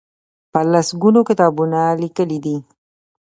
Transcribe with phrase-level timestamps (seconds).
[0.51, 2.57] په لس ګونو کتابونه لیکلي دي.